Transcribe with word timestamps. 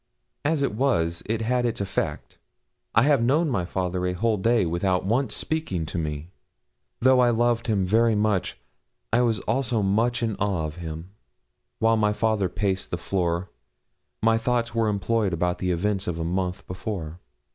As 0.43 0.63
it 0.63 0.73
was, 0.73 1.21
it 1.27 1.43
had 1.43 1.63
its 1.63 1.79
effect. 1.79 2.39
I 2.95 3.03
have 3.03 3.21
known 3.21 3.51
my 3.51 3.65
father 3.65 4.07
a 4.07 4.13
whole 4.13 4.37
day 4.37 4.65
without 4.65 5.05
once 5.05 5.35
speaking 5.35 5.85
to 5.85 5.99
me. 5.99 6.31
Though 7.01 7.19
I 7.19 7.29
loved 7.29 7.67
him 7.67 7.85
very 7.85 8.15
much, 8.15 8.59
I 9.13 9.21
was 9.21 9.41
also 9.41 9.83
much 9.83 10.23
in 10.23 10.35
awe 10.37 10.65
of 10.65 10.77
him. 10.77 11.11
While 11.77 11.97
my 11.97 12.13
father 12.13 12.49
paced 12.49 12.89
the 12.89 12.97
floor, 12.97 13.51
my 14.23 14.39
thoughts 14.39 14.73
were 14.73 14.87
employed 14.87 15.33
about 15.33 15.59
the 15.59 15.69
events 15.69 16.07
of 16.07 16.17
a 16.17 16.23
month 16.23 16.65
before. 16.65 17.19